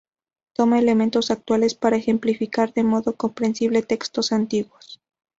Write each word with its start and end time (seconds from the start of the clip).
Toma 0.53 0.79
elementos 0.79 1.29
actuales 1.29 1.75
para 1.75 1.95
ejemplificar 1.95 2.73
de 2.73 2.83
modo 2.83 3.13
comprensible 3.15 3.83
textos 3.83 4.31
antiguos. 4.31 4.99